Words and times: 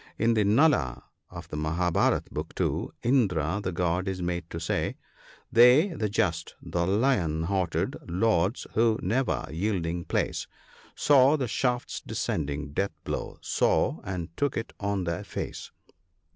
In 0.17 0.33
the 0.33 0.43
"Nala" 0.43 1.03
of 1.29 1.47
the 1.49 1.55
Mahabharat 1.57 2.33
(Book 2.33 2.55
2) 2.55 2.91
Indra 3.03 3.59
the 3.63 3.71
god 3.71 4.07
is 4.07 4.19
made 4.19 4.49
to 4.49 4.59
say— 4.59 4.95
"They, 5.57 5.89
the 5.89 6.09
just— 6.09 6.55
the 6.59 6.87
lion 6.87 7.43
hearted,— 7.43 7.95
Lords, 8.21 8.65
who, 8.73 8.97
never 9.03 9.45
yielding 9.51 10.05
place, 10.05 10.47
Saw 10.95 11.37
the 11.37 11.47
shaft's 11.47 11.99
descending 12.01 12.73
death 12.73 12.93
blow— 13.03 13.37
saw, 13.41 14.01
and 14.03 14.35
took 14.35 14.57
it 14.57 14.73
on 14.79 15.03
their 15.03 15.23
face 15.23 15.69